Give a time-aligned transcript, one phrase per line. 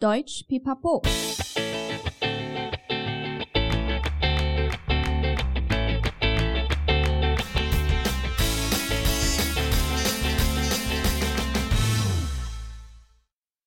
[0.00, 1.02] Deutsch Pipapo。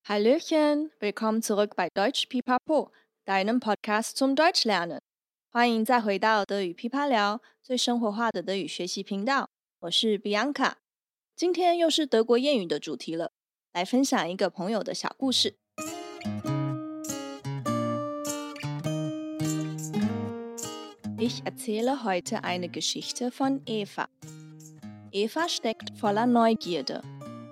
[0.07, 2.93] Hallöchen, willkommen zurück bei Deutsch Pipapo,
[3.25, 4.99] deinem Podcast zum Deutschlernen。
[5.51, 9.49] 欢迎再回到德语噼啪聊，最生活化的德语学习频道。
[9.81, 10.75] 我是 Bianca，
[11.35, 13.33] 今天又是德国谚语的主题了，
[13.73, 15.57] 来分享一个朋友的小故事。
[21.23, 24.07] Ich erzähle heute eine Geschichte von Eva.
[25.11, 27.03] Eva steckt voller Neugierde.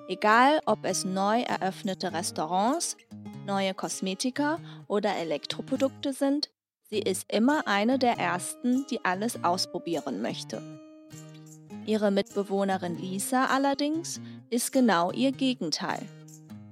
[0.08, 2.98] Egal, ob es neu eröffnete Restaurants,
[3.46, 6.50] neue Kosmetika oder Elektroprodukte sind,
[6.90, 10.64] sie ist immer eine der Ersten, die alles ausprobieren möchte.
[11.86, 16.02] Ihre Mitbewohnerin Lisa allerdings ist genau ihr Gegenteil.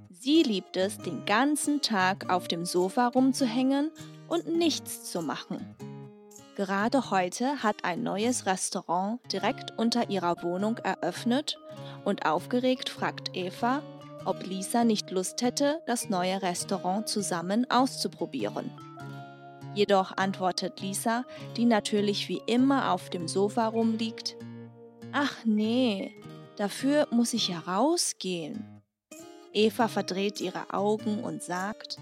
[0.09, 3.91] Sie liebt es, den ganzen Tag auf dem Sofa rumzuhängen
[4.27, 5.75] und nichts zu machen.
[6.57, 11.59] Gerade heute hat ein neues Restaurant direkt unter ihrer Wohnung eröffnet
[12.03, 13.83] und aufgeregt fragt Eva,
[14.25, 18.71] ob Lisa nicht Lust hätte, das neue Restaurant zusammen auszuprobieren.
[19.75, 24.35] Jedoch antwortet Lisa, die natürlich wie immer auf dem Sofa rumliegt,
[25.11, 26.15] Ach nee,
[26.55, 27.61] dafür muss ich ja.
[29.53, 31.97] Eva verdreht ihre Augen und sagt,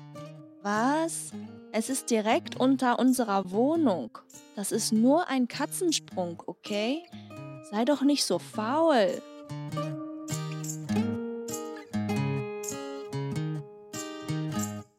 [0.62, 1.34] Was?
[1.78, 4.10] Es ist direkt unter unserer Wohnung.
[4.56, 7.04] Das ist nur ein Katzensprung, okay?
[7.70, 9.22] Sei doch nicht so faul.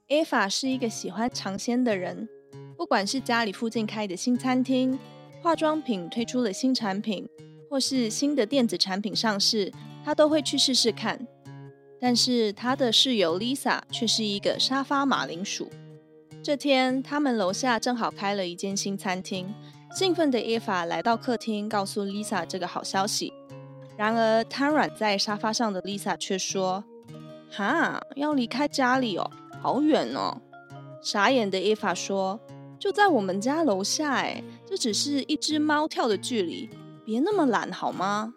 [0.06, 2.28] Eva 是一个喜欢尝鲜的人，
[2.76, 4.98] 不管是家里附近开的新餐厅、
[5.40, 7.26] 化妆品推出了新产品，
[7.70, 9.72] 或是新的电子产品上市，
[10.04, 11.26] 她都会去试试看。
[11.98, 15.70] 但是她的室友 Lisa 却是一个沙发马铃薯。
[16.42, 19.52] 这天，他们楼下正好开了一间新餐厅，
[19.92, 23.32] 兴奋的伊法来到客厅，告诉 Lisa 这个好消息。
[23.96, 26.84] 然而，瘫软在沙发上的 Lisa 却说
[27.50, 29.28] ：“哈，要离开家里哦，
[29.60, 30.40] 好远哦。”
[31.02, 32.38] 傻眼的伊法说
[32.78, 36.70] ：“就在我们家楼下，哎，这只是一只猫跳的距离，
[37.04, 38.34] 别那么懒好吗？”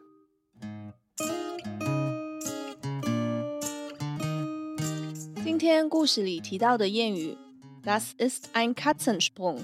[5.43, 7.37] 今天故事里提到的谚语。
[7.83, 9.61] Das ist ein Katzensprung。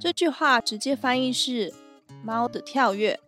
[0.00, 1.72] 这句话直接翻译是
[2.22, 3.18] “猫的跳跃”，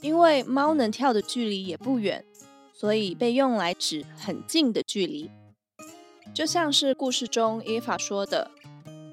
[0.00, 2.24] 因为猫能跳的距离也不远，
[2.72, 5.30] 所以被用来指很近的距离。
[6.32, 8.50] 就像是故事中 Eva 说的：“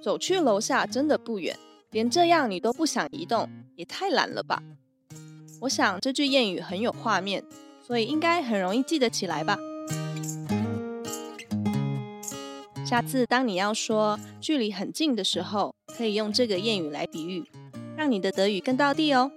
[0.02, 1.58] 走去楼下真的不远，
[1.92, 4.64] 连这样你都不想移动，也太懒了吧？”
[5.62, 7.44] 我想这句谚语很有画面，
[7.86, 9.58] 所以应该很容易记得起来吧。
[12.90, 17.44] 下次当你要说距离很近的时候，可以用这个谚语来比喻，
[17.96, 19.32] 让你的德语更道地哦。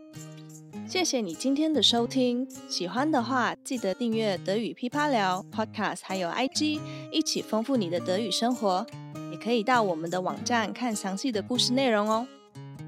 [0.89, 6.81] 谢谢你今天的收听，喜欢的话记得订阅德语噼啪聊 Podcast，还有 IG，
[7.11, 8.87] 一起丰富你的德语生活。
[9.31, 12.27] 也可以到我们的网站看详细的故事内容哦。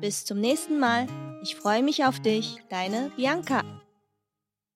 [0.00, 1.06] Bis zum nächsten Mal.
[1.42, 2.56] Ich freue mich auf dich.
[2.70, 3.83] Deine Bianca.